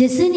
[0.00, 0.28] जैसे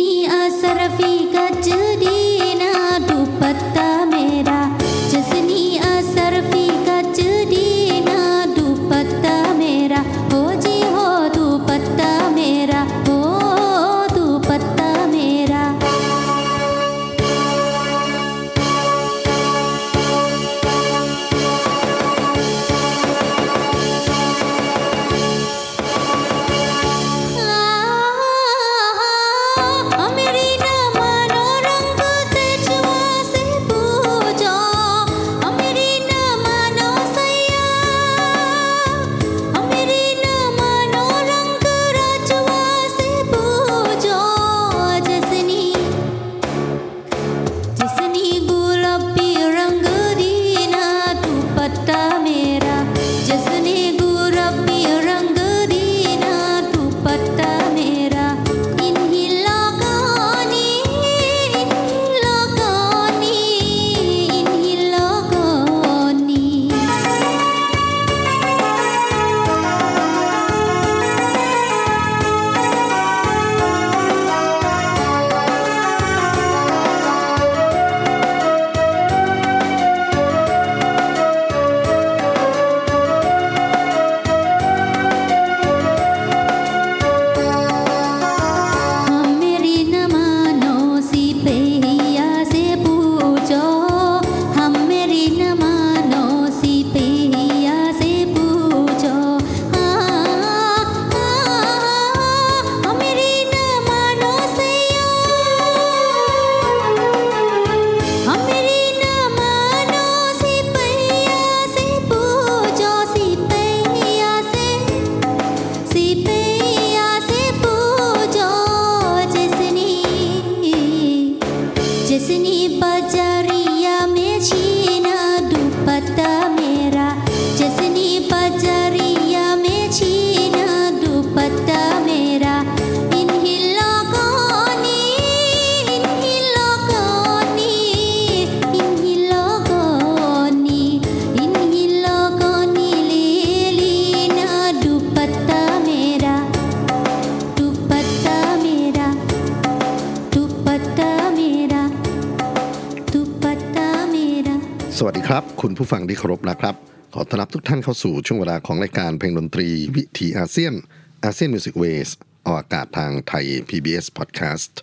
[155.68, 156.76] คุณผู้ฟังที่เคารพนะครับ
[157.14, 160.74] ขอต้อนรับทุกท่านเข้าสู่ช่วงเวลาของรายการเพลงดนตรีวิถีอาเซียน
[161.24, 162.10] ASEAN Music Ways
[162.46, 164.74] ออกอากาศทางไทย PBS Podcast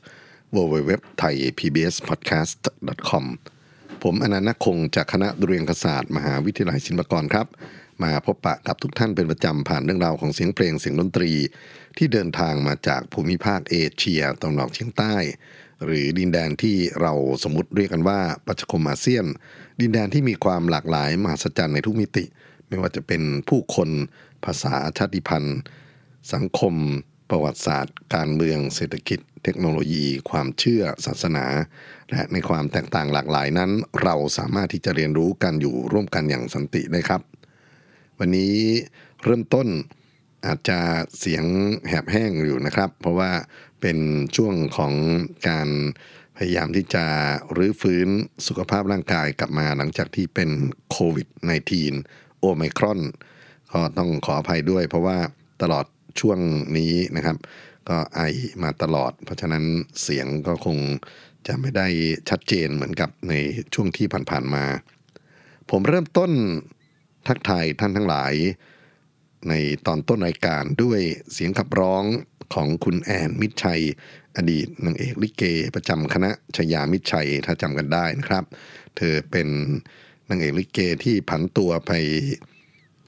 [0.55, 0.91] www
[1.23, 2.61] thai pbs podcast
[3.09, 3.25] com
[4.03, 7.47] ผมอานันท์ นาคคงจากคณะดุริยางคศาสตร์มหาวิทยาลัยศิลปากรครับ
[8.03, 11.33] มาพบปะกับทุกท่านเป็นประจำผ่านเรื่องราวของเสียงเพลงเสียงดนตรี
[11.99, 15.15] ที่เดินทางมาจากภูมิภาคเอเชียตะวันออกเฉียงใต้
[15.85, 17.13] หรือดินแดนที่เรา
[17.43, 19.27] สมมติเรียกกันว่าประชาคมอาเซียน
[19.81, 22.25] ดินแดนที่มีความหลากหลายมหัศจรรย์ในทุกมิติ
[22.69, 23.89] ไม่ว่าจะเป็นผู้คน
[24.45, 25.59] ภาษาชาติพันธุ์
[26.33, 26.75] สังคม
[27.31, 31.45] ประวัติศาสตร์ การเมืองเศรษฐกิจ เทคโนโลยี ความเชื่อศาสนา
[32.11, 33.71] และในความแตกต่างหลากหลายนั้น
[34.03, 37.23] เราสามารถที่จะเรียนรู้กันอยู่ร่วมกันอย่างสันติได้ครับ
[38.19, 38.55] วันนี้
[39.25, 39.69] เริ่มต้น
[40.47, 40.79] อาจจะ
[41.19, 41.45] เสียง
[41.89, 43.31] แหบแห้งอยู่นะครับ เพราะว่า
[43.81, 43.99] เป็น
[44.37, 44.93] ช่วงของ
[45.49, 45.69] การ
[46.43, 47.05] พยายามที่จะ
[47.57, 48.09] รื้อฟื้น
[48.47, 50.51] สุขภาพร่างกายกลับมาหลังจากที่เป็น
[50.91, 51.29] โควิด
[51.85, 53.01] -19 โอไมครอน
[53.73, 55.19] ก็ต้องขออภัยด้วย เพราะว่า
[55.63, 55.87] ตลอด
[56.21, 56.39] ช่วง
[56.77, 57.37] นี้นะครับ
[57.89, 58.21] ก็ไอ
[58.63, 59.65] มาตลอด เพราะฉะนั้น
[60.03, 60.79] เสียงก็คง
[61.47, 61.87] จะไม่ได้
[62.31, 63.35] ชัดเจนเหมือนกับใน
[63.75, 64.65] ช่วงที่ผ่านๆมา
[65.71, 66.31] ผมเริ่มต้น
[67.29, 68.35] ทักทายท่านทั้งหลาย
[69.49, 69.55] ใน
[69.87, 71.01] ตอนต้นรายการด้วย
[71.33, 72.05] เสียงขับร้อง
[72.55, 73.83] ของคุณแอนมิตรชัย
[74.37, 75.43] อดีตนางเอกลิเก
[75.75, 78.45] ประจำคณะชยามิตรชัยถ้าจำกันได้นะครับ
[78.97, 79.49] เธอเป็น
[80.29, 81.93] นางเอกลิเกที่ผันตัวไป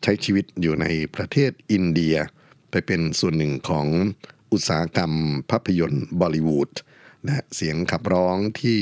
[0.03, 2.17] ใช้ชีวิตอยู่ในประเทศอินเดีย
[2.71, 3.87] ไปเป็นส่วนหนึ่งของ
[4.53, 5.13] อุตสาหกรรม
[5.51, 6.71] ภาพยนตร์บอลิวูด
[7.25, 8.79] และเสียงขับร้องที่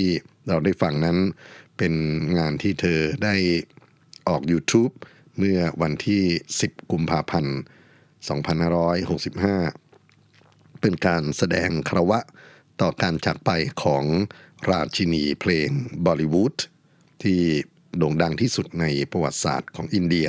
[0.49, 1.19] เราได้ฟังนั้น
[1.79, 1.95] เป็น
[2.39, 3.35] งานที่เธอได้
[4.29, 4.93] ออก YouTube
[5.39, 6.23] เมื่อวันที่
[6.61, 7.57] 10 กุมภาพันธ์
[8.31, 9.80] 2565
[10.81, 12.21] เป็นการแสดงคารวะ
[12.81, 13.51] ต่อการจากไป
[13.83, 14.05] ของ
[14.71, 15.69] ราชินีเพลง
[16.07, 16.57] บอลิวูด
[17.23, 17.41] ที่
[17.99, 20.29] โด่งดังที่สุดในประวัติศาสตร์ของอินเดีย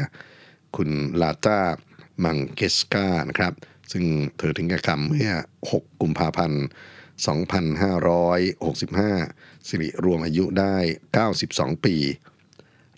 [0.75, 0.89] คุณ
[1.21, 1.59] ลาตา
[2.23, 3.53] มังเกสกานะครับ
[3.91, 4.05] ซึ่ง
[4.37, 5.31] เธอถึงกับคำเมื่อ
[5.71, 6.63] 6 กุมภาพันธ์
[7.91, 10.75] 2565 สิริรวมอายุได้
[11.31, 11.95] 92 ปี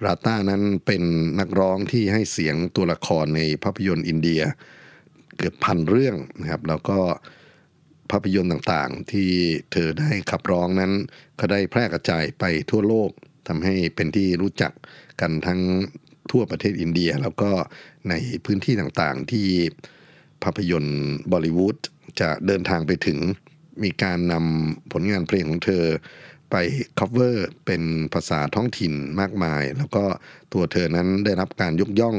[0.06, 1.04] ราต้านั้นเป็น
[1.40, 4.42] นักร้องที่ให้เสียงตัวละครในภาพยนตร์อินเดีย
[5.38, 7.00] เกือบพันเรื่องนะครับ แล้วก็
[8.12, 9.30] ภาพยนตร์ต่างๆ ที่
[9.72, 10.92] เธอได้ขับร้องนั้น
[11.40, 13.12] ก็ได้แพร่กระจายไปทั่วโลก
[13.48, 14.74] ทำให้เป็นที่รู้จัก
[15.22, 15.62] กันทั้ง
[16.32, 17.52] ทั่วประเทศอินเดีย แล้วก็
[18.10, 18.14] ใน
[18.46, 19.48] พื้นที่ต่างๆ ที่
[20.44, 21.78] ภาพยนตร์บอลิวูด
[22.20, 23.20] จะเดินทางไปถึง
[23.84, 25.86] มีการนำผลงานเพลงของเธอ
[26.52, 26.56] ไป
[27.00, 27.36] cover
[27.66, 27.84] เป็น
[28.14, 30.04] ภาษาท้องถิ่นมากมาย แล้วก็
[30.54, 32.16] ตัวเธอนั้นได้รับการยกย่อง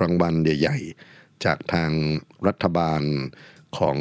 [0.00, 0.78] รางวัลใหญ่
[1.10, 1.90] ๆ จากทาง
[2.46, 3.02] รัฐบาล
[3.78, 3.98] ของ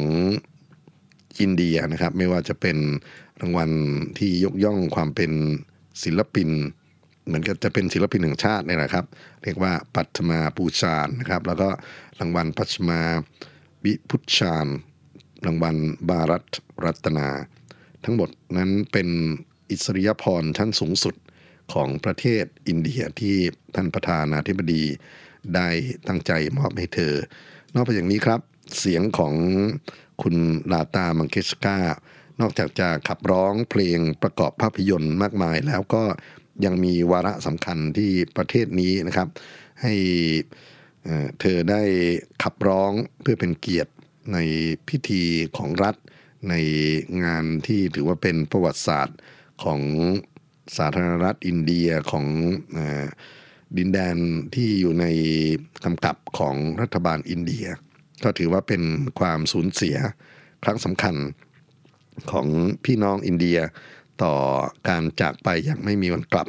[1.42, 2.78] อินเดียนะครับ ไม่ว่าจะเป็น
[3.42, 3.72] รางวัล
[4.18, 5.32] ที่ยกย่องความเป็น
[6.04, 6.50] ศิลปิน
[7.26, 9.06] เหมือนกับจะเป็นศิลปินแห่งชาตินี่แหละครับ
[9.44, 11.70] เรียกว่าปัตมาปูชานนะครับ แล้วก็
[12.20, 13.02] รางวัลปัชมา
[13.84, 14.68] วิพุชชาน
[15.46, 15.76] รางวัล
[16.10, 16.56] บารัต
[16.86, 17.28] รัตนา
[18.04, 19.10] ทั้งหมดนั้นเป็น
[19.70, 21.16] อิสริยพรชั้นสูงสุด
[21.74, 23.36] ของประเทศอินเดียที่
[23.76, 24.84] ท่านประธานาธิบดี
[25.56, 25.68] ได้
[26.08, 27.14] ตั้งใจมอบให้เธอ
[27.76, 28.40] นอกจากนี้ครับ
[28.80, 29.34] เสียงของ
[30.22, 30.36] คุณ
[30.72, 31.78] ลาตามังเคสกา
[32.42, 36.04] นอกจากจะขับร้องเพลงประกอบภาพยนตร์มากมาย แล้วก็
[36.66, 39.28] ยังมีวาระสำคัญที่ประเทศนี้นะครับ
[39.82, 39.94] ให้
[41.40, 41.82] เธอได้
[42.44, 43.92] ขับร้องเพื่อเป็นเกียรติ
[44.34, 44.38] ใน
[44.88, 45.24] พิธี
[45.58, 45.96] ของรัฐ
[46.50, 46.56] ใน
[47.26, 49.18] งานที่ถือว่าเป็นประวัติศาสตร์
[49.64, 49.82] ของ
[50.78, 52.26] สาธารณรัฐอินเดียของ
[53.78, 54.18] ดินแดน
[54.56, 55.06] ที่อยู่ใน
[55.84, 57.66] กำกับของรัฐบาลอินเดีย
[58.24, 58.82] ก็ถือว่าเป็น
[59.20, 59.96] ความสูญเสีย
[60.64, 61.16] ครั้งสำคัญ
[62.32, 62.48] ของ
[62.86, 63.60] พี่น้องอินเดีย
[64.24, 64.36] ต่อ
[64.90, 66.48] การจากไปอย่างไม่มีวันกลับ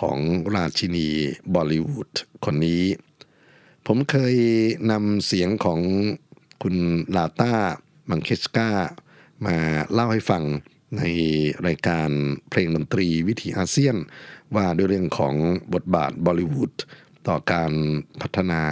[0.00, 0.18] ของ
[0.54, 1.08] ราชินี
[1.54, 2.10] บอลิวูด
[2.44, 2.84] คนนี้
[3.86, 4.36] ผมเคย
[4.90, 5.80] นำเสียงของ
[6.62, 6.76] คุณ
[7.16, 7.54] ลาต้า
[8.10, 8.70] มังเคสกา
[9.46, 9.56] มา
[9.92, 10.44] เล่าให้ฟัง
[10.96, 11.02] ใน
[11.66, 12.10] รายการ
[12.50, 13.96] เพลงดนตรีวิถีอาเซียน
[14.54, 15.34] ว่าด้วยเรื่องของ
[15.74, 16.72] บทบาทบอลิวูด
[17.28, 17.72] ต่อการ
[18.20, 18.62] พัฒนา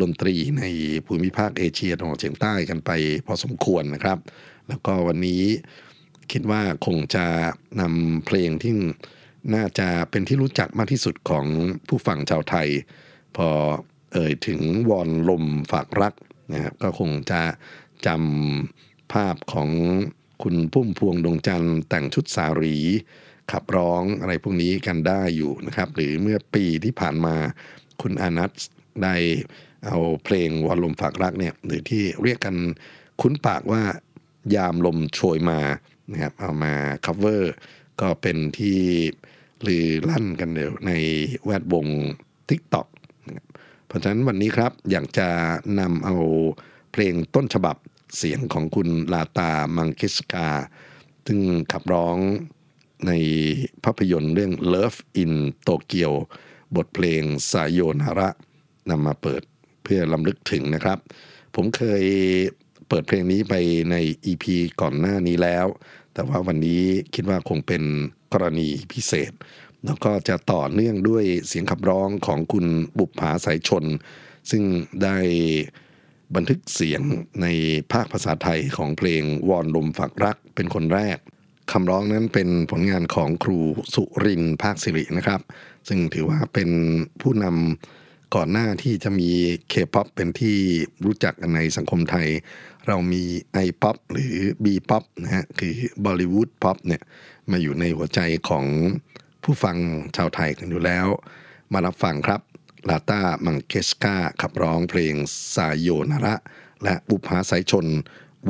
[0.00, 0.62] ดนตรีใน
[1.06, 2.90] ภูมิภาคเอเชียตะวันออกเฉียงใต้กันไป
[3.26, 4.18] พอสมควรนะครับ
[4.68, 5.42] แล้วก็วันนี้
[6.32, 7.26] คิดว่าคงจะ
[7.80, 8.74] นำเพลงที่
[9.54, 11.46] น่าจะเป็นที่รู้จักมากที่สุดของ
[11.88, 12.68] ผู้ฟังชาวไทย
[13.36, 13.48] พอ
[14.12, 16.14] เอ่ยถึงวอนลมฝากรัก
[16.52, 17.42] นะครับก็คงจะ
[18.06, 19.70] จำภาพของ
[20.42, 22.76] คุณพุ่มพวงดวงจันทร์แต่งชุดสารี
[23.52, 27.36] ขับร้องอะไรพวกนี้กันได้อยู่นะครับ หรือเมื่อปีที่ผ่านมา
[28.02, 28.50] คุณอานัท
[29.02, 29.14] ได้
[29.86, 32.56] เอาเพลงวันลมฝากรักเนี่ยหรือที่เรียกกัน
[33.20, 33.82] คุ้นปากว่า
[34.54, 35.60] ยามลมโชยมา
[36.10, 36.74] นะครับเอามา
[37.06, 37.42] cover
[38.00, 38.78] ก็เป็นที่
[39.66, 40.92] ลือลั่นกันเดี๋ยวใน
[41.44, 41.86] แวดวง
[42.48, 42.86] TikTok
[43.26, 43.46] นะครับ
[43.86, 45.28] เพราะฉะนั้นวันนี้ครับอยากจะ
[45.80, 46.16] นำเอา
[46.92, 47.76] เพลงต้นฉบับ
[48.16, 50.48] เสียงของคุณลาตามังคิสกา
[51.26, 51.40] ซึ่ง
[51.72, 52.16] ขับร้อง
[53.06, 53.12] ใน
[53.84, 55.32] ภาพยนตร์เรื่อง Love in
[55.68, 56.10] Tokyo
[56.76, 58.28] บทเพลงสายโยนาระ
[58.90, 59.42] นำมาเปิด
[59.84, 60.98] เพื่อลำลึกถึงนะครับ
[61.54, 62.04] ผมเคย
[62.88, 63.54] เปิดเพลงนี้ไป
[63.90, 63.96] ใน
[64.26, 64.44] EP
[64.80, 65.66] ก่อนหน้านี้แล้ว
[66.14, 66.82] แต่ว่าวันนี้
[67.14, 67.82] คิดว่าคงเป็น
[68.32, 69.32] กรณีพิเศษ
[69.84, 72.66] แล้วก็จะต่อเนื่องด้วยเสียงขับร้องของคุณ
[72.98, 73.84] บุปผาสายชน
[74.50, 74.62] ซึ่ง
[75.02, 75.18] ได้
[76.34, 77.02] บันทึกเสียง
[77.42, 77.46] ใน
[77.92, 81.18] ภาคภาษาไทยของเพลงวอนลมฝากรักเป็นคนแรก
[81.72, 83.58] คำร้องนั้นเป็นผลงานของครู
[83.94, 85.40] สุรินทร์ ภาคศิรินะครับ
[85.88, 86.70] ซึ่งถือว่าเป็น
[87.20, 88.01] ผู้นำ
[88.34, 89.30] ก่อนหน้าที่จะมี
[89.68, 90.56] เคป๊อปเป็นที่
[91.04, 92.28] รู้จักกันในสังคมไทย
[92.86, 93.22] เรามี
[93.52, 94.34] I-pop หรือ
[94.64, 95.74] B-pop นะฮะคือ
[96.04, 97.02] Bollywood pop เนี่ย
[97.50, 98.66] มาอยู่ในหัวใจของ
[99.42, 99.76] ผู้ฟัง
[100.16, 101.06] ชาวไทยกันอยู่แล้ว
[101.72, 102.40] มารับฟังครับ
[102.88, 105.14] ลาตามังเกชการ์ขับร้องเพลง
[105.54, 106.34] ซาโยนาระ
[106.82, 107.86] และบุพาสายชน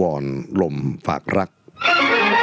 [0.00, 0.24] วอน
[0.60, 1.50] ลมฝากรัก
[1.84, 2.41] Thank you.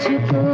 [0.00, 0.49] मुझको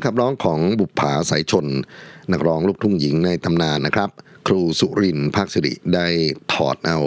[0.00, 1.66] ยงขับร้องของบุปผาสายชน
[2.32, 4.10] นักร้องลูกทุ่งหญิงในตำนานนะครับ
[4.46, 6.06] ครูสุรินภาคสิริได้
[6.52, 6.98] ถอดเอา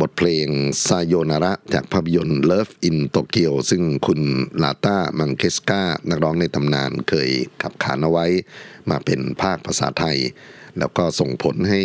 [0.00, 0.48] บทเพลง
[0.86, 4.20] ซาโยนาระจากภาพยนตร์ Love in Tokyo ซึ่งคุณ
[4.62, 7.30] ลาต้ามังเคสกานักร้องในตำนานเคย
[7.62, 8.26] ขับขานเอาไว้
[8.90, 10.18] มาเป็นภาคภาษาไทย
[10.78, 11.82] แล้วก็ส่งผลให้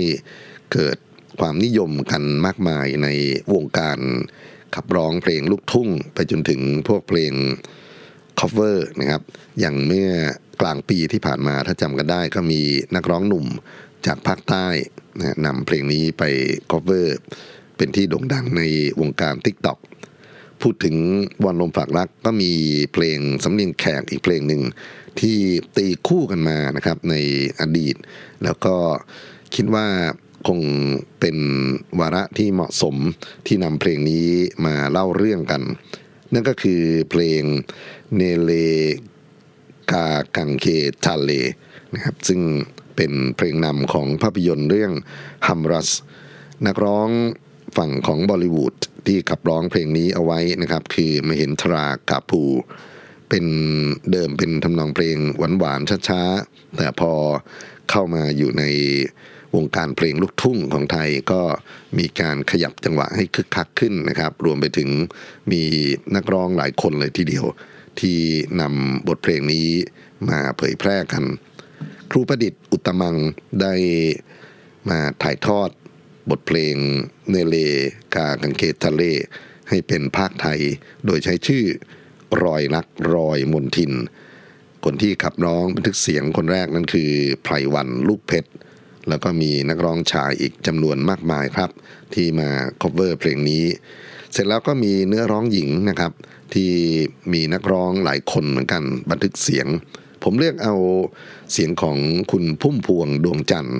[0.73, 0.97] เกิด
[1.39, 3.08] ความนิยมกันมากมายใน
[3.54, 3.99] วงการ
[4.75, 7.34] ขับร้องเพลงลูกทุ่ง ไปจนถึงพวกเพลง
[8.39, 9.21] cover นะครับ
[9.60, 10.10] อย่างเมื่อ
[10.62, 12.62] กลางปีที่ผ่านมาถ้าจำกันได้ก็มี
[12.95, 13.45] นักร้องหนุ่ม
[14.06, 14.67] จากภาคใต้
[15.17, 16.23] นะนำเพลงนี้ไป
[16.71, 17.08] cover
[17.78, 18.62] เป็นที่โด่งดังใน
[19.02, 19.78] วงการ TikTok
[20.62, 20.95] พูดถึง
[21.45, 22.52] วันลมฝากรักก็มี
[22.93, 24.62] เพลงสำเนียงแขกอีกเพลงหนึ่ง
[25.19, 25.39] ที่
[25.78, 27.15] ตีคู่กันมานะครับใน
[27.60, 27.95] อดีต
[28.43, 28.75] แล้วก็
[29.56, 29.88] คิดว่า
[30.47, 30.60] คง
[31.19, 31.38] เป็น
[31.99, 32.95] วาระที่เหมาะสม
[33.47, 34.28] ที่นำเพลงนี้
[34.65, 35.62] มาเล่าเรื่องกัน
[36.34, 37.44] นั่นก็คือเพลง
[38.15, 38.52] เนเล
[39.92, 40.65] กากังเค
[41.06, 41.32] ทาเล
[41.94, 42.42] นะครับซึ่ง
[42.96, 44.92] เป็นเพลงนำของภาพยนตร์เรื่อง
[45.48, 45.89] ฮัมรัส
[46.68, 47.10] นักร้อง
[47.78, 52.44] ฝั่งของบอลิวูดที่ขับร้องเพลงนี้เอาไว้นะครับ คือมเหินทรากาภู
[53.30, 53.46] เป็น
[54.12, 55.18] เดิมเป็นทำนองเพลง
[55.60, 57.12] หวานๆช้าๆ แต่พอ
[57.89, 58.63] เข้ามาอยู่ใน
[59.56, 61.42] วงการเพลงลูกทุ่งของไทยก็
[61.98, 64.90] มีการขยับจังหวะให้คึกคักขึ้นนะครับ รวมไปถึง
[65.52, 65.64] มี
[66.16, 67.46] นักร้องหลายคนเลยทีเดียว
[68.00, 68.18] ที่
[68.62, 69.68] นำบทเพลงนี้
[70.30, 71.24] มาเผยแพร่กัน
[72.12, 73.16] ครูประดิษฐ์อุตมัง
[73.62, 73.74] ได้
[74.90, 75.70] มาถ่ายทอด
[76.30, 76.76] บทเพลง
[77.30, 77.58] เนเล
[78.16, 79.04] กากังเกตทะเล
[79.70, 80.60] ให้เป็นภาคไทย
[81.06, 81.64] โดยใช้ชื่อ
[82.44, 83.92] รอยรักรอยมนทิน
[84.86, 87.10] คนที่ขับร้องบันทึกเสียงคนแรกนั่นคือ
[87.44, 88.50] ไพรวันลูกเพชร
[89.10, 91.69] แล้วก็มีนักร้องชายอีกจำนวนมากมายครับ
[92.13, 92.50] ที่มา
[92.82, 93.65] cover เพลงนี้
[94.32, 96.12] เสร็จแล้วก็มีเนื้อร้องหญิงนะครับ
[96.54, 96.72] ที่
[97.34, 99.67] มีนักร้องหลายคนเหมือนกันบันทึกเสียง
[100.24, 100.76] ผมเลือกเอา
[101.52, 101.98] เสียงของ
[102.32, 103.80] คุณพุ่มพวงดวงจันทร์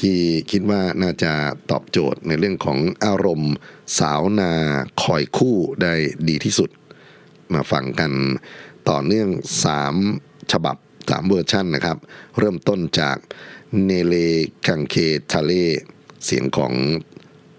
[0.00, 0.18] ที่
[0.50, 1.32] คิดว่าน่าจะ
[1.70, 3.54] ตอบโจทย์ในเรื่องของอารมณ์
[3.98, 4.52] สาวนา
[5.02, 5.94] คอยคู่ได้
[6.28, 6.70] ดีที่สุด
[7.54, 8.12] มาฟังกัน
[8.88, 9.28] ต่อเนื่อง
[9.90, 11.98] 3 ฉบับ 3 เวอร์ชันนะครับ
[12.38, 13.16] เริ่มต้นจาก
[13.85, 14.15] เนเล
[14.67, 14.95] คังเค
[15.33, 15.51] ทะเล
[16.25, 16.73] เสียงของ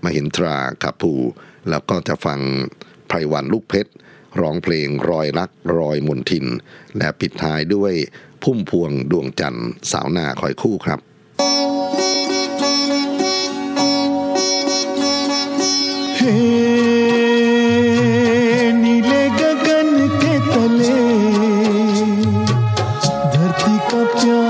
[0.04, 1.12] มหินทราคาภู
[1.70, 2.40] แล้วก็จะฟัง
[3.06, 3.92] ไพรวันลูกเพชร
[4.40, 6.46] ร้องเพลงรอยรักรอยมนทิน
[6.96, 7.92] และปิดท้ายด้วย
[8.42, 11.00] พุ่มพวงดวงจันทร์สาวนาคอยคู่ครับ
[18.82, 19.90] नीले गगन
[20.22, 20.98] के तले
[23.32, 24.41] धरती का प्यार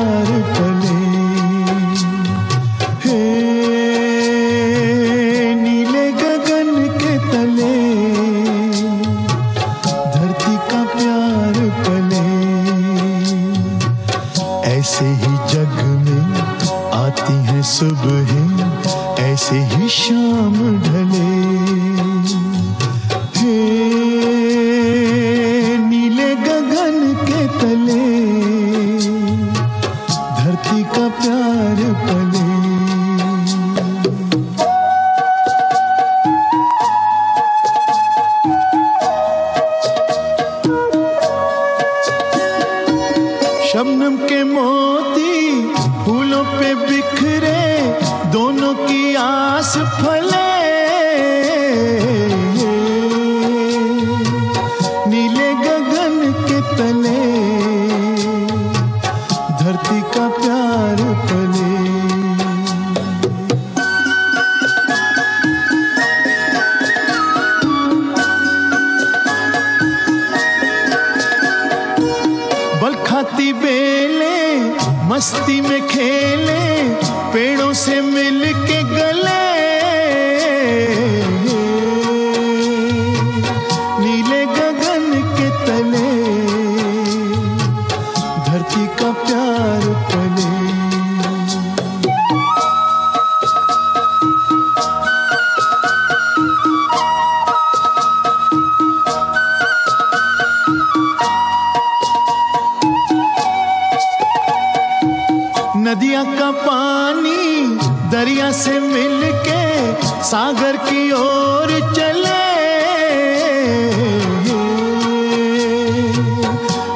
[111.23, 112.41] ओर चले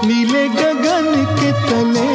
[0.07, 1.09] नीले गगन
[1.39, 2.11] के तले,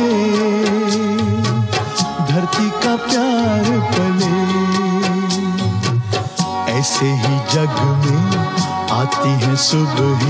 [2.30, 4.30] धरती का प्यार पले।
[6.72, 8.24] ऐसे ही जग में
[8.92, 10.22] आती है सुबह,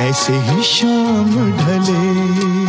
[0.00, 2.59] ऐसे ही शाम ढले।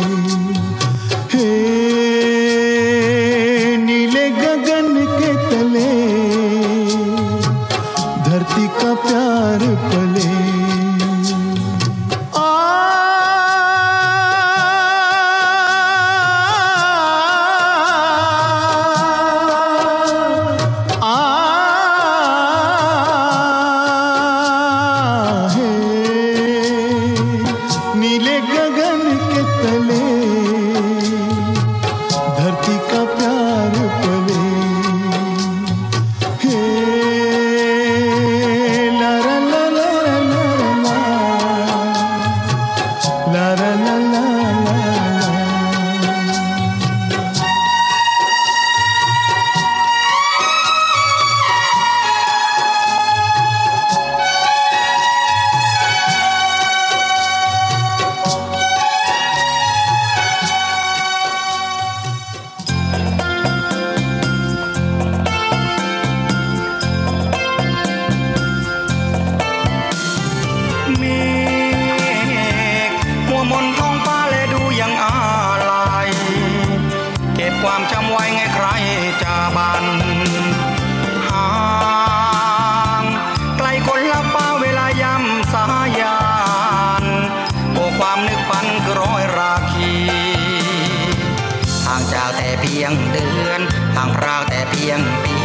[91.94, 93.60] ห่างจากแต่เพียงเดือน
[93.96, 95.36] ห่างพรากแต่เพียงปี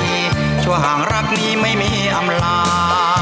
[0.64, 3.17] ชั่วห่างรักนี้ไม่มีอำลา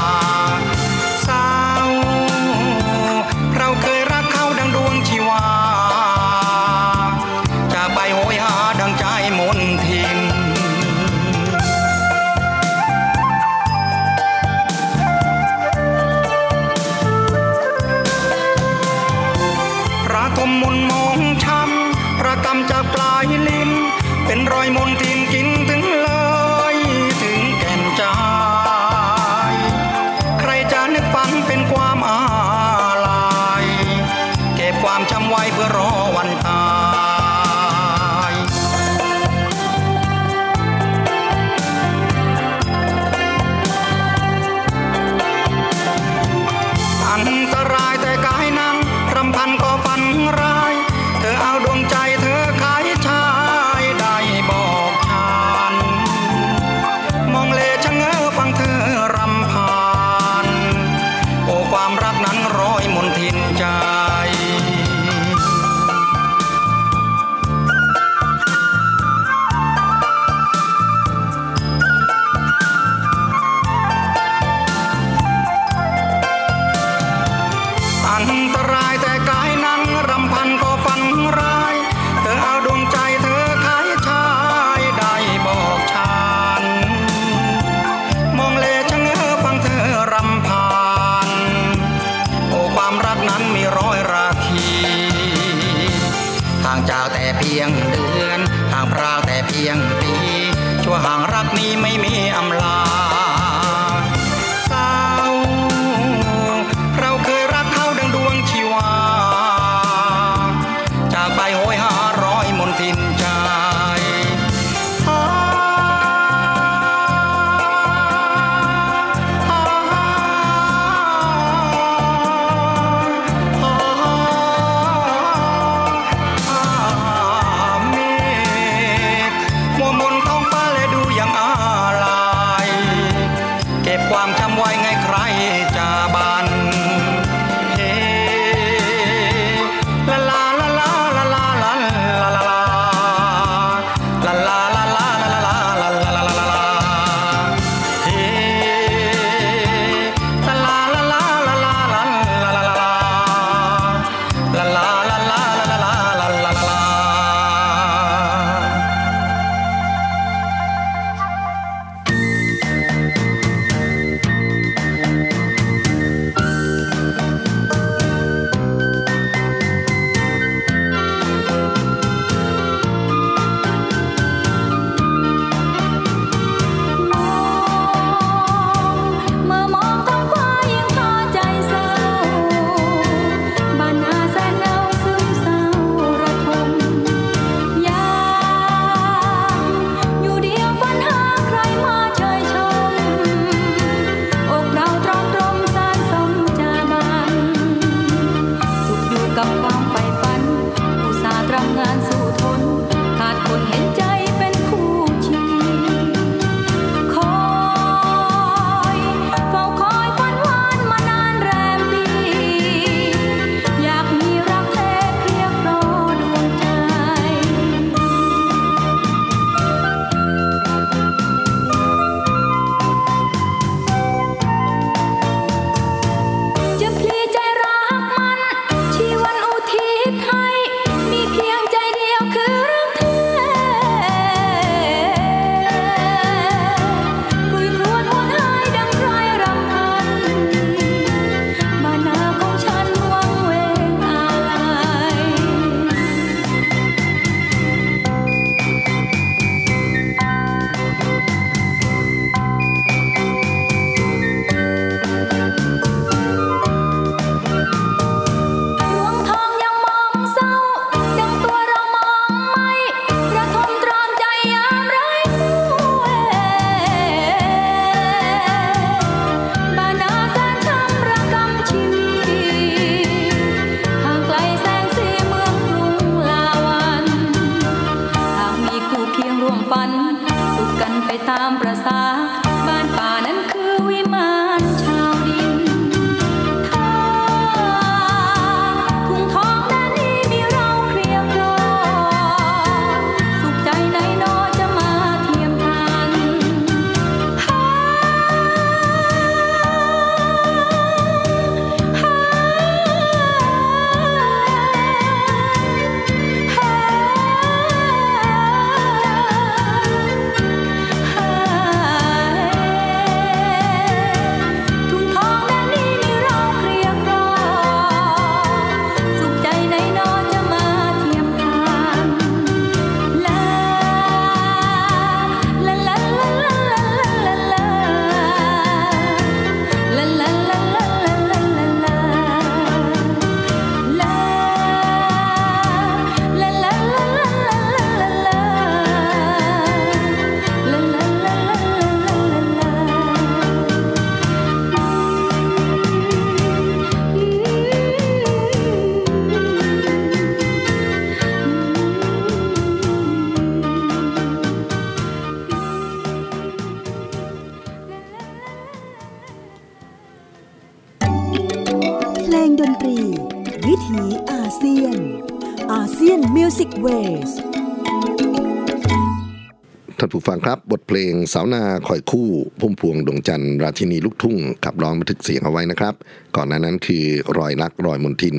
[370.06, 372.28] านผู้ฟังครับบทเพลงสาวนาคอยคู่
[372.60, 375.94] พุ่มพวงดวงจันทร์ราชินีลูกทุ่งขับร้องบันทึกเสียงเอาไว้นะครับ
[376.36, 377.04] ก่อนหน้านั้นคือ
[377.38, 378.36] รอยรักรอยมนทิน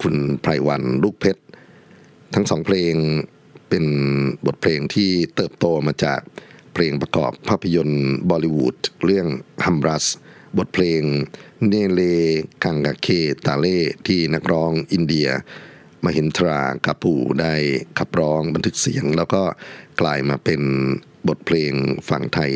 [0.00, 1.42] คุณไพรวันลูกเพชร
[2.34, 2.94] ทั้งสองเพลง
[3.68, 3.84] เป็น
[4.46, 6.20] บทเพลงที่เติบโตมาจาก
[6.74, 9.26] เพลงประกอบภาพยนตร์บอลิวูดเรื่อง
[9.64, 10.06] ฮัมรัส
[10.58, 11.02] บทเพลง
[11.68, 12.02] เนเล
[12.64, 13.08] กังกาเค
[13.46, 15.28] ตาเล่ที่นักร้องอินเดีย
[16.04, 17.54] มหินทรากาปูได้
[17.98, 19.42] ขับร้องบันทึกเสียง แล้วก็
[20.00, 20.62] กลายมาเป็น
[21.28, 21.72] บทเพลง
[22.08, 22.52] ฝั่งไทย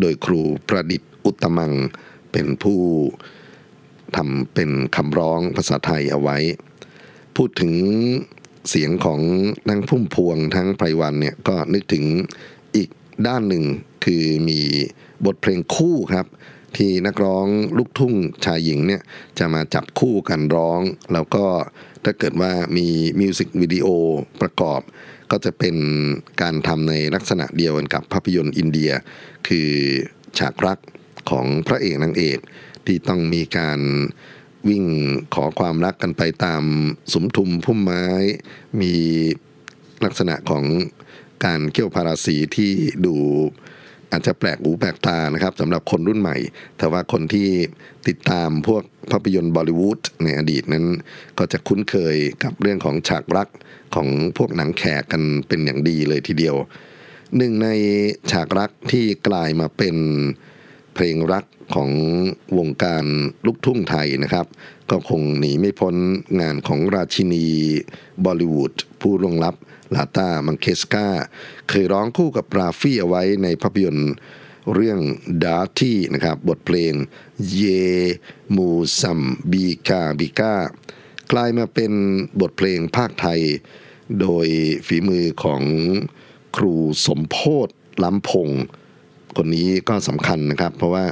[0.00, 1.72] โดยครูประดิษฐ์อุตตมัง
[2.32, 2.80] เป็นผู้
[4.16, 6.38] ทำเป็นคำร้องภาษาไทยเอาไว้
[7.36, 7.74] พูดถึง
[8.68, 9.20] เสียงของ
[9.68, 12.04] นางพุ่มพวงทั้งไพรวันเนี่ยก็นึกถึง
[12.76, 12.88] อีก
[13.26, 13.64] ด้านหนึ่ง
[14.04, 14.60] คือมี
[15.26, 16.26] บทเพลงคู่ครับ
[16.76, 17.46] ที่นักร้อง
[17.78, 19.02] ลูกทุ่งชายหญิงเนี่ย
[19.38, 20.80] จะมาจับคู่กันร้อง
[21.12, 21.44] แล้วก็
[22.04, 22.86] ถ้าเกิดว่ามี
[23.20, 23.86] มิวสิกวิดีโอ
[24.40, 24.80] ประกอบ
[25.30, 25.76] ก็จะเป็น
[26.42, 28.90] การทำในลักษณะเดียวกันกับภาพยนตร์อินเดีย
[29.48, 29.70] คือ
[30.38, 30.78] ฉากรัก
[31.30, 32.38] ของพระเอกนางเอก
[32.86, 33.80] ที่ต้องมีการ
[34.68, 34.84] วิ่ง
[35.34, 36.62] ขอความรักกันไปตาม
[37.12, 38.06] สมทุมพุ่มไม้
[38.80, 38.94] มี
[40.04, 40.64] ลักษณะของ
[41.44, 42.72] การเกี่ยวพาราสีที่
[43.06, 43.16] ดู
[44.12, 46.36] อาจจะแปลกหูแปลกตานะครับสำหรับคนรุ่นใหม่
[46.78, 47.48] แต่ว่าคนที่
[48.08, 50.86] ติดตามพวกภาพยนตร์บอลิวูดในอดีตนั้น
[51.38, 53.48] ก็จะคุ้นเคยกับเรื่องของฉากรัก
[53.94, 56.56] ของพวกหนังแขกกันเป็นอย่างดีเลยทีเดียว
[57.36, 57.68] หนึ่งใน
[58.30, 59.96] ฉากรักที่กลายมาเป็น
[60.94, 61.90] เพลงรักของ
[62.58, 63.04] วงการ
[63.46, 64.46] ลูกทุ่งไทยนะครับ
[64.90, 65.94] ก็คงหนีไม่พ้น
[66.40, 67.46] งานของราชินี
[68.24, 69.54] บอลิวูดผู้ล่วงลับ
[69.94, 71.08] ลาตามังเคสกา
[71.68, 74.12] เคยร้องคู่กับราฟี่เอาไว้ในภาพยนตร์
[74.74, 75.00] เรื่อง
[75.44, 76.92] ดาร์ที่นะครับ บทเพลง
[77.50, 77.62] เย
[78.56, 78.68] มู
[79.00, 80.54] ซัมบีกาบิกา
[81.32, 81.92] กลายมาเป็น
[82.40, 83.40] บทเพลงภาคไทย
[84.20, 84.46] โดย
[84.86, 85.62] ฝีมือของ
[86.56, 86.74] ครู
[87.06, 87.68] สมโพธ
[88.02, 88.62] ล้ำพงษ์
[89.36, 91.04] คนนี้ก็สำคัญนะครับ เพราะว่า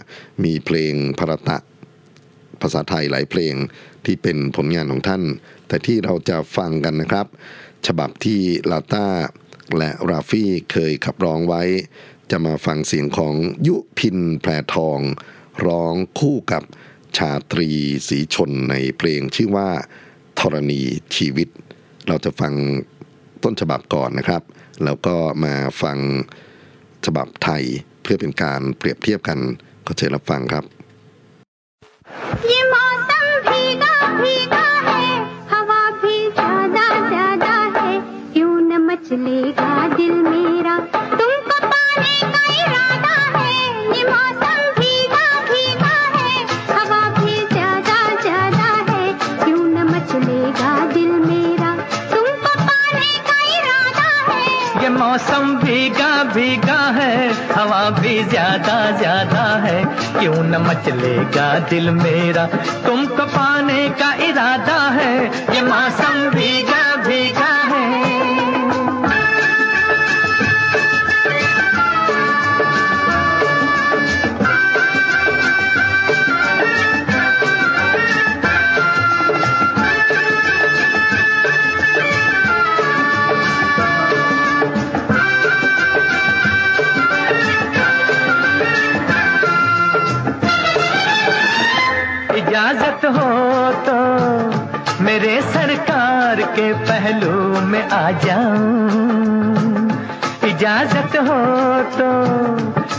[0.44, 1.57] มีเพลงพระตะ
[2.61, 3.54] ภาษาไทยหลายเพลง
[4.04, 5.22] ที่เป็นผลงานของท่าน
[5.68, 7.26] แต่ที่เราจะฟังกันนะครับ
[7.87, 9.07] ฉบับที่ลาต้า
[9.78, 11.62] และราฟี่เคยขับร้องไว้
[12.31, 13.35] จะมาฟังเสียงของ
[13.66, 15.00] ยุพินแพรทอง
[15.66, 16.62] ร้องคู่กับ
[17.16, 17.70] ชาตรี
[18.09, 19.68] สีชนในเพลงชื่อว่า
[20.38, 20.81] ธรณี
[21.16, 21.48] ชีวิต
[22.09, 22.54] เราจะฟัง
[23.42, 24.42] ต้นฉบับก่อนนะครับ
[24.85, 25.98] แล้วก็มาฟัง
[27.07, 27.64] ฉบับไทย
[28.11, 29.38] พื่อเป็นการเปรียบเทียบกัน
[29.87, 30.64] ก็เชิญรับฟังครับ
[57.91, 59.85] भी ज़्यादा ज़्यादा है।
[60.19, 62.45] क्यों न मचलेगा दिल मेरा?
[62.87, 65.14] तुमको पाने का इरादा है।
[65.55, 66.62] ये मौसम भी
[97.93, 99.89] आ जाऊँ।
[100.49, 101.39] इजाज़त हो
[101.97, 102.09] तो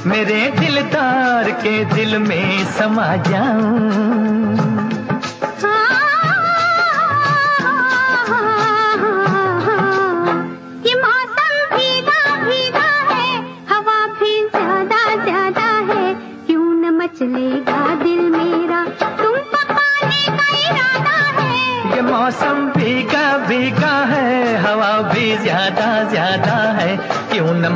[0.09, 4.48] मेरे दिलदार के दिल में समा जाऊँ।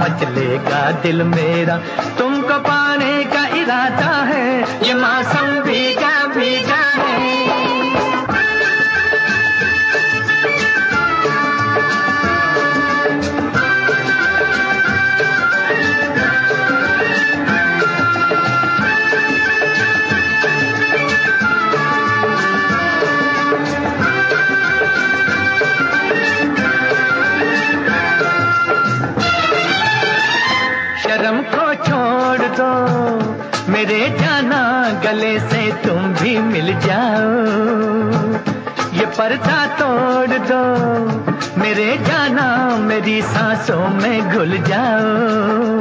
[0.04, 1.78] मचलेगा दिल मेरा।
[2.18, 4.48] तुमको पाने का इरादा है
[4.84, 5.63] ये मौसम
[33.84, 34.60] मेरे जाना,
[35.04, 37.32] गले से तुम भी मिल जाओ।
[38.94, 40.64] ये पर्दा तोड़ दो,
[41.62, 45.73] मेरे जाना, मेरी सांसों में घुल जाओ।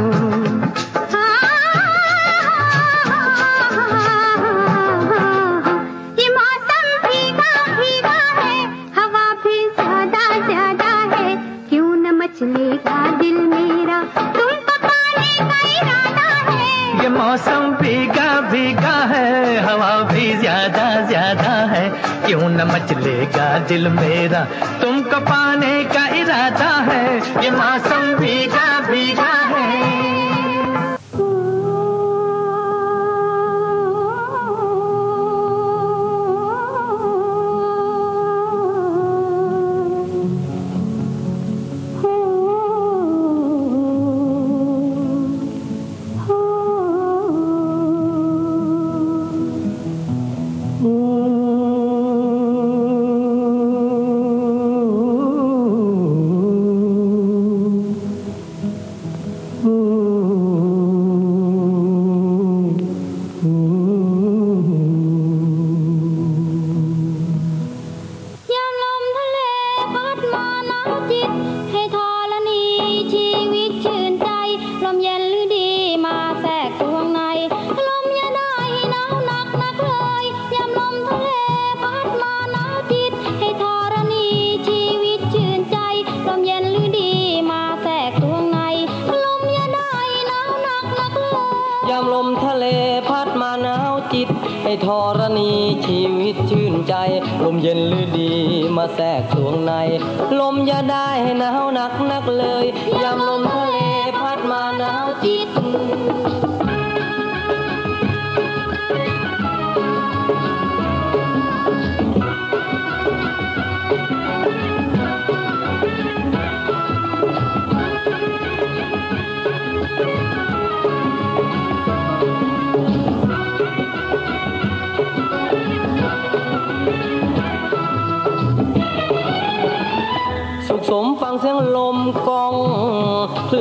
[23.69, 24.41] दिल मेरा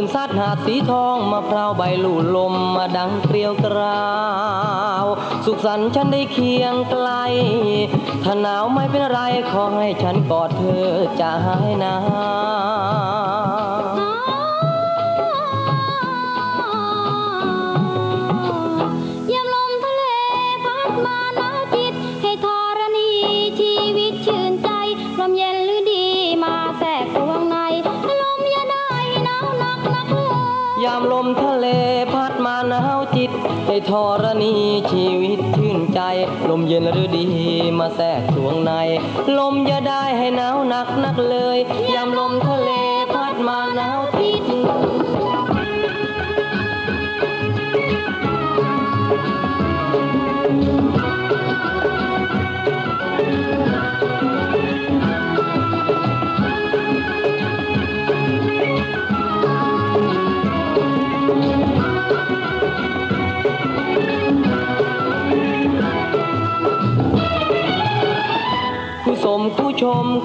[0.02, 4.10] นซัดหาดสีทองมาพร้าวใบลู่ลมมาดังเปรียวกรา
[5.04, 5.06] ว
[5.45, 7.10] สุขสันต์ฉันได้เคียงไกล
[8.24, 9.20] ถ้าหนาวไม่เป็นไร
[9.52, 10.88] ขอให้ฉันกอดเธอ
[11.20, 11.95] จะหายหนา
[13.20, 13.20] ว
[33.89, 34.55] ธรณี
[34.91, 35.99] ชีวิตชื่นใจ
[36.49, 37.25] ลมเย็นฤดี
[37.79, 38.71] มาแทรกสวงใน
[39.38, 41.57] ลมอย่าได้ให้หนาวหนักนักเลย
[41.93, 42.03] ยา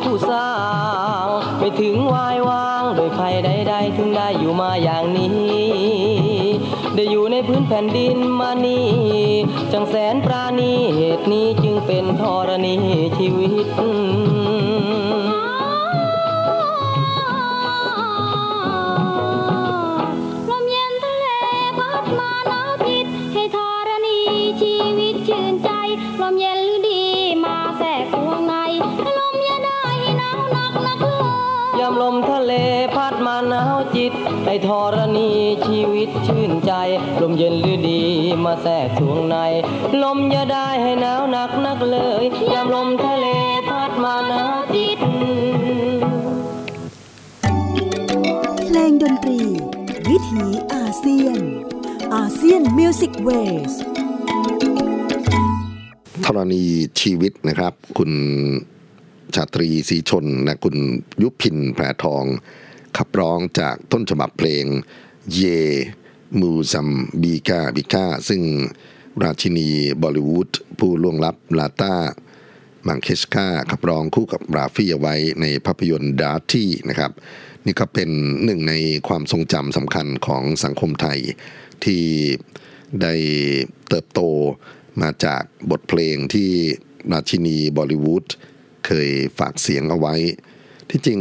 [0.01, 0.51] ผู้สร้า
[1.25, 1.27] ง
[1.59, 5.35] ไม่ถึงวายวางโดยภัยใดๆถึงได้อยู่มาอย่างนี้
[6.95, 8.87] ได้อยู่ในพื้นแผ่นดินมานี่
[9.73, 12.77] จังแสนปราณีเหตุนี้จึงเป็นธรณี
[13.17, 13.67] ชีวิต
[26.21, 26.66] ลมเย็น
[37.23, 38.03] ลมเย็นหรือดี
[38.45, 39.37] มาแทรกสวงใน
[40.03, 43.27] ลมอย่าได้ให้หนาวหนักนักเลยยามลมทะเล
[43.69, 44.99] พัดมาหนาวจิต
[48.67, 49.41] เพลงดนตรี
[50.09, 50.45] วิถี
[50.75, 51.41] อาเซียน
[52.15, 53.73] อาเซียน Music Wave
[56.25, 56.65] ธรณี
[57.01, 58.13] ชีวิตนะครับ คุณ
[59.35, 60.77] ชาตรีศรีชนและคุณ
[61.23, 62.25] ยุพินแพรทอง
[62.97, 64.65] ขับร้องจากต้นฉบับเพลง
[65.33, 66.89] ये मौसम
[67.23, 68.43] भीगा भीगाซึ่ง
[69.23, 69.69] ราชินี
[70.03, 71.95] บอลิวูดผู้ล่วงลับลาตา
[72.87, 77.13] มังเคชกาขับร้องคู่กับราฟี่เอาไว้ในภาพยนตร์ Dharti นะครับ
[77.65, 78.11] นี่ก็เป็น
[78.45, 78.75] หนึ่งใน
[79.09, 81.19] ความทรงจำสำคัญของสังคมไทย
[81.85, 82.03] ที่
[83.03, 83.15] ได้
[83.89, 84.21] เติบโต
[85.03, 86.51] มาจากบทเพลงที่
[87.13, 88.27] ราชินีบอลิวูด
[88.87, 89.09] เคย
[89.39, 90.15] ฝากเสียงเอาไว้
[90.91, 91.21] ที่จริง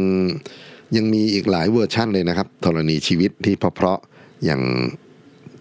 [0.96, 4.62] ยังมีอีกหลายเวอร์ชั่นเลยนะครับธรณีชีวิตที่เพราะๆ อย่าง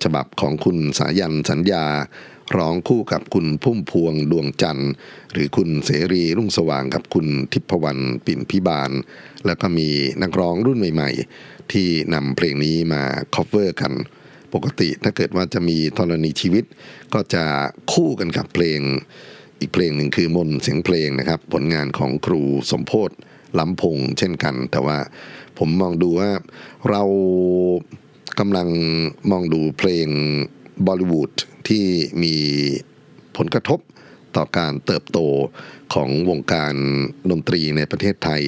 [0.04, 1.86] ฉบับของคุณสายันสัญญา
[2.58, 4.92] ร้องคู่กับคุณพุ่มพวงดวงจันทร์
[5.34, 8.92] หรือคุณเสรีรุ่งสว่างกับคุณทิพวรรณปิ่นพิบาล
[9.46, 9.90] แล้วก็มี
[10.22, 11.10] นักร้องรุ่นใหม่
[11.42, 13.04] ๆ ที่นำเพลงนี้มา
[13.36, 13.94] cover กัน
[14.54, 16.64] ปกติถ้าเกิดว่าจะมีธรณีชีวิต
[17.14, 17.44] ก็จะ
[17.94, 18.80] คู่กันกับเพลง
[19.60, 23.12] อีกเพลงหนึ่งคือมนเสียงเพลงนะครับ ผลงานของครูสมโพศ
[23.60, 24.98] ล้ำพงเช่นกัน แต่ว่า
[25.58, 26.30] ผมมองดูว่า
[26.90, 27.04] เรา
[28.40, 28.70] กำลัง
[29.32, 30.08] มองดูเพลง
[30.86, 31.34] บอลิวูด
[31.68, 31.86] ที่
[32.24, 32.36] มี
[33.38, 33.80] ผลกระทบ
[34.36, 35.20] ต่อการเติบโต
[35.94, 36.76] ของวงการ
[37.32, 38.42] ดนตรีในประเทศไทย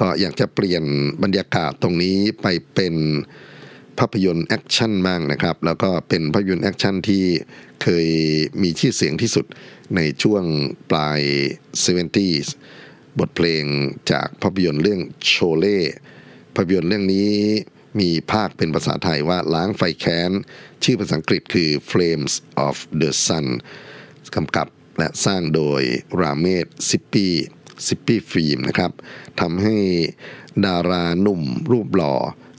[0.00, 0.84] ก็อยากจะเปลี่ยน
[1.22, 2.94] บรรยากาศตรงนี้ไปเป็น
[3.98, 7.24] ภาพยนตร์แอคชั่นบ้างนะครับ แล้วก็เป็นภาพยนตร์แอคชั่นที่
[7.82, 8.08] เคย
[8.62, 9.46] มีชื่อเสียงที่สุด
[9.96, 10.44] ในช่วง
[10.90, 11.20] ปลาย
[11.84, 12.48] 70s
[13.18, 13.64] บทเพลง
[14.10, 15.78] จากภาพยนตร์เรื่อง Sholay
[16.54, 17.30] ภาพยนตร์เรื่องนี้
[18.00, 20.30] มีพากย์เป็นภาษาไทยว่าล้างไฟแค้น
[20.84, 22.32] ชื่อภาษาอังกฤษคือ Flames
[22.66, 23.46] of the Sun
[24.34, 24.68] กำกับ
[24.98, 25.82] และสร้างโดย
[26.20, 27.34] ราเมศซิปปี้
[27.86, 28.92] Sippy Films นะครับ
[29.40, 29.76] ทำให้
[30.66, 32.14] ดาราหนุ่มรูปหล่อ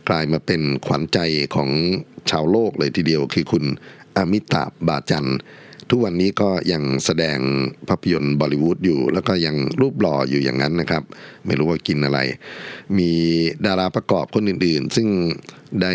[0.10, 1.20] กลายมาเป็นขวัญใจ
[1.56, 1.70] ของ
[2.30, 3.64] ชาวโลกเลยทีเดียวคือคุณ
[4.18, 5.30] อมิตาบาจัน
[5.90, 7.40] ทุกวันนี้ก็ยังแสดง
[7.88, 11.04] ภาพยนตร์บอลิวูดอยู่ แล้วก็ยังรูปหล่ออยู่อย่างนั้นนะครับ
[11.46, 12.20] ไม่รู้ว่ากินอะไร
[12.98, 13.12] มี
[13.66, 15.08] ดาราประกอบคนอื่นๆ ซึ่ง
[15.82, 15.94] ได้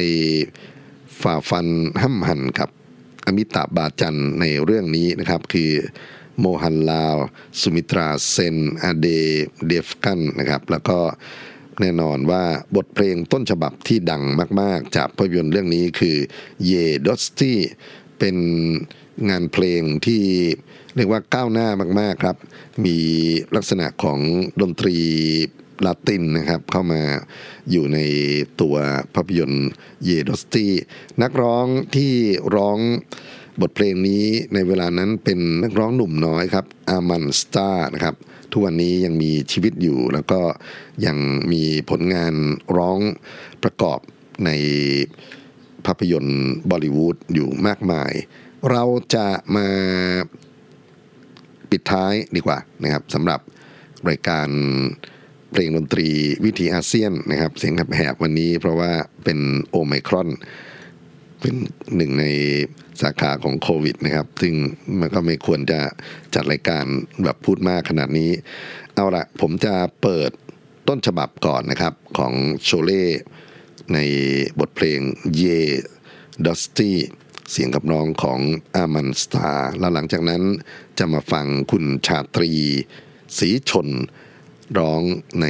[1.22, 1.66] ฝ่าฟัน
[2.02, 2.68] ห้ำหันกับ
[3.26, 5.70] อมิตาบาจันในเรื่องนี้นะครับ คือ
[6.40, 7.16] โมฮันลาว
[7.60, 9.06] สุมิตราเซนอาเด
[9.66, 10.98] เดฟกันนะครับ แล้วก็
[11.80, 12.44] แน่นอนว่า
[12.76, 14.22] บทเพลงต้นฉบับที่ดัง
[14.60, 16.16] มาก ๆ จากภาพยนตร์เรื่องนี้คือ
[16.64, 16.72] เย
[17.06, 17.58] ดอสตี้
[18.18, 18.36] เป็น
[19.28, 20.22] งานเพลงที่
[20.96, 21.68] เรียกว่าก้าวหน้า
[22.00, 22.36] มากๆครับ
[22.84, 22.96] มี
[23.56, 24.18] ลักษณะของ
[24.60, 24.96] ดนตรี
[25.86, 27.02] ลาตินนะครับเข้ามา
[27.70, 27.98] อยู่ใน
[28.60, 28.76] ตัว
[29.14, 29.68] ภาพยนตร์
[30.04, 30.72] เยดอสตี้
[31.22, 32.12] นักร้องที่
[32.56, 32.78] ร้อง
[33.60, 38.14] บทเพลงนี้ในเวลานั้นเป็นนักร้องหนุ่มน้อยครับอามันสตาร์นะครับ
[38.50, 40.40] ทุกวันนี้ยังมีชีวิตอยู่แล้วก็
[41.06, 41.18] ยัง
[41.52, 42.34] มีผลงาน
[42.76, 42.98] ร้อง
[43.62, 43.98] ประกอบ
[44.44, 44.50] ใน
[45.86, 48.12] ภาพยนตร์บอลิวูดอยู่มากมาย
[48.70, 48.84] เรา
[49.14, 49.68] จะมา
[51.70, 53.40] ปิดท้ายดีกว่านะครับสำหรับ
[54.08, 54.48] รายการ
[55.52, 56.08] เพลงดนตรี
[56.44, 58.92] วิถีอาเซียนนะครับ เสียงแหบวันนี้เพราะว่า
[59.24, 59.38] เป็น
[59.70, 60.28] โอไมครอน
[61.40, 61.54] เป็น
[61.96, 62.26] หนึ่งใน
[63.02, 64.54] สาขาของโควิดนะครับ ซึ่ง
[65.00, 65.80] มันก็ไม่ควรจะ
[66.34, 66.84] จัดรายการ
[67.24, 68.30] แบบพูดมากขนาดนี้
[68.94, 70.30] เอาละผมจะเปิด
[70.88, 72.32] ต้นฉบับก่อนนะครับของ
[72.64, 73.04] โชเล่
[73.94, 73.98] ใน
[74.60, 75.00] บทเพลง
[75.34, 75.42] เย
[76.46, 76.96] ดอสตี้
[77.50, 78.40] เสียงกับน้องของ
[78.74, 80.42] อามันสตาร์แล้วหลังจากนั้น
[80.98, 82.52] จะมาฟังคุณชาตรี
[83.38, 83.88] สีชน
[84.78, 85.02] ร้อง
[85.40, 85.46] ใน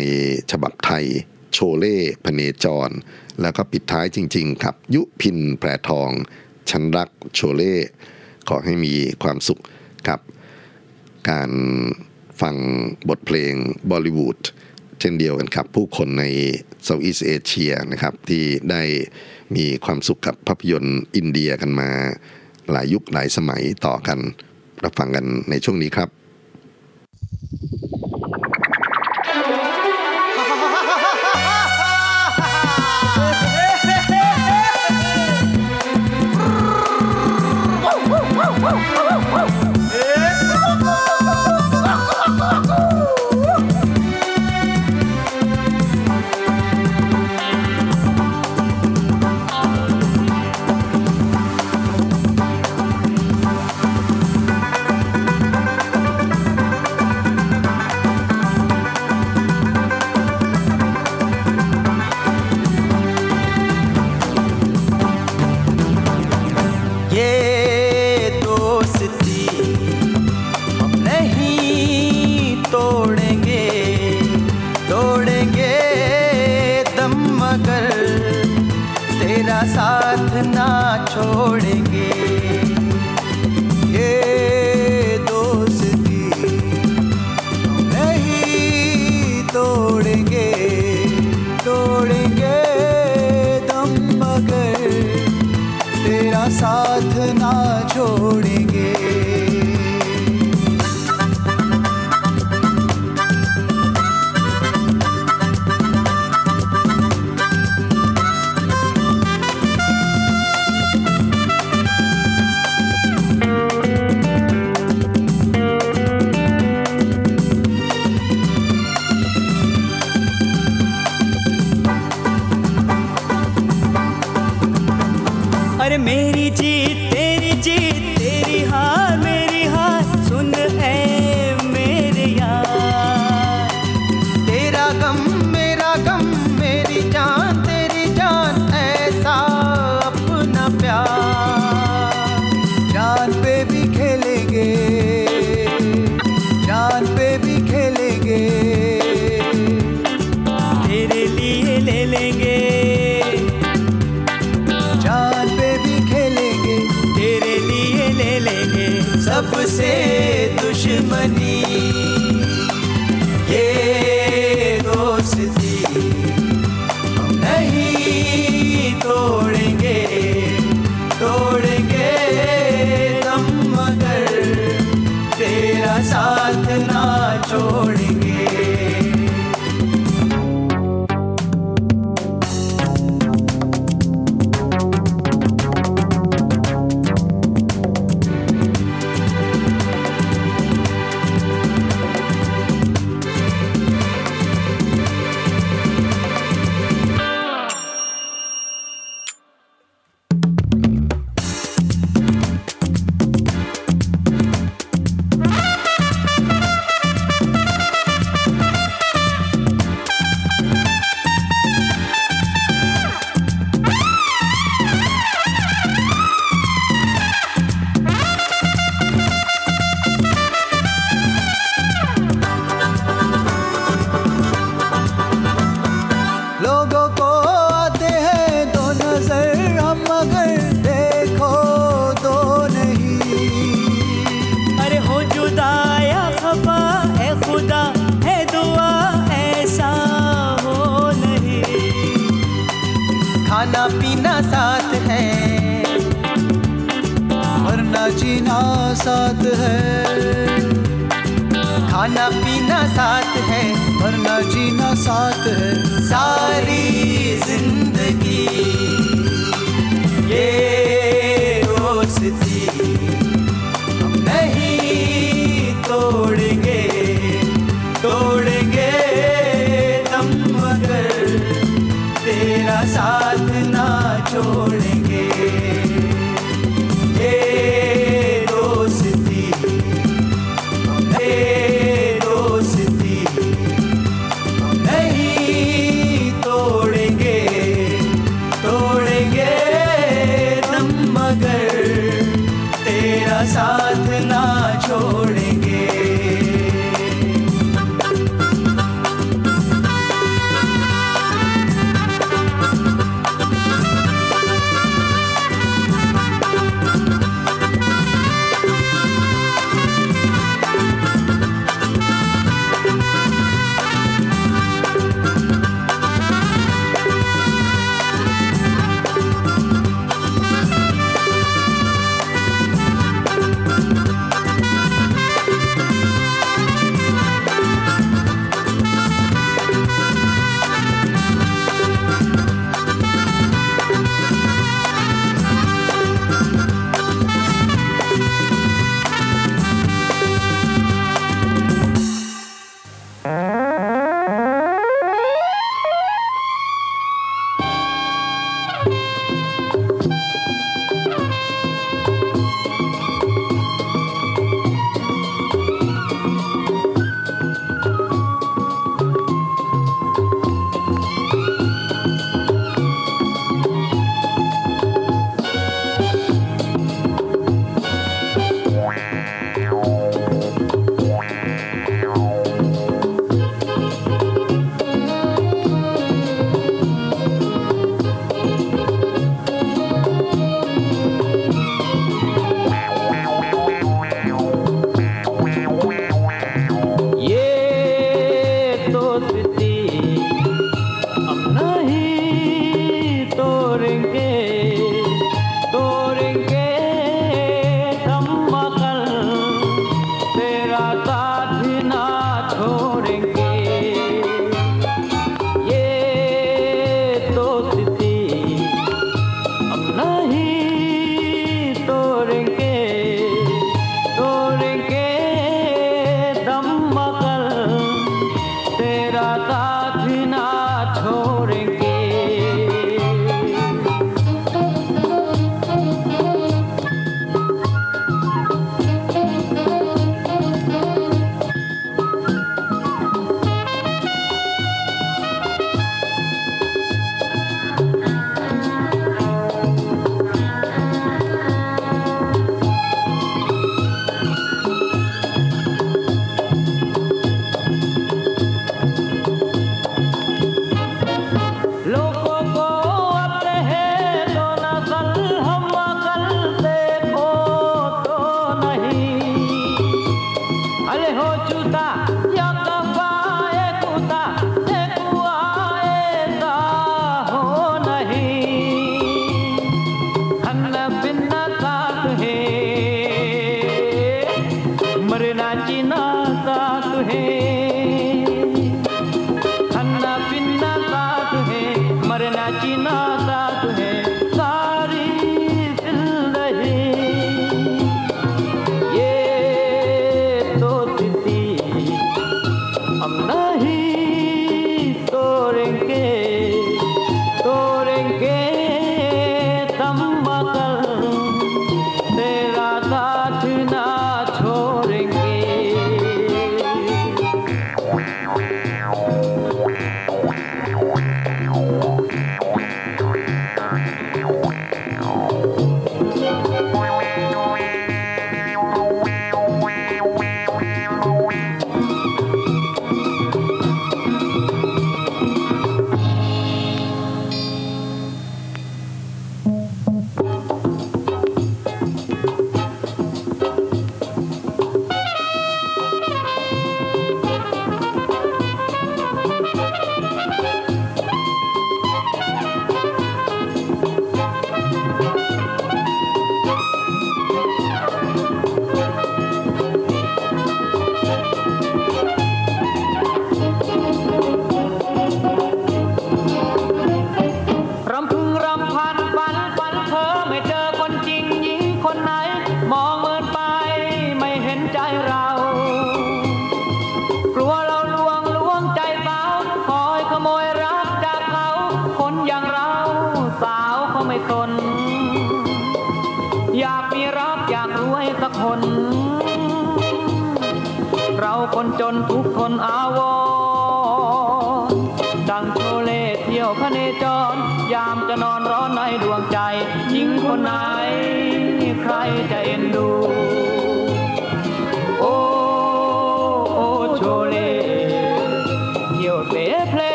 [0.51, 1.07] ฉบับไทย
[1.53, 2.91] โชเล่พเนจร
[3.41, 6.11] แล้วก็ปิดท้ายจริงๆกับ ยุพินแพรทอง
[6.71, 7.75] ฉันรักโชเล่
[8.49, 9.63] ขอให้มีความสุข
[10.09, 10.21] กับ
[11.31, 11.51] การ
[12.41, 12.57] ฟัง
[13.09, 13.55] บทเพลง
[13.91, 14.41] บอลิวูด
[15.01, 16.25] เช่นเดียวกันครับ ผู้คนใน
[16.85, 18.83] เซาท์อีสเอเชียนะครับที่ได้
[19.57, 21.91] มีความสุขกับภาพยนตร์อินเดียกันมา
[22.71, 24.19] หลายยุคหลายสมัยต่อกัน
[24.85, 26.09] รับฟังกันในช่วงนี้ครับ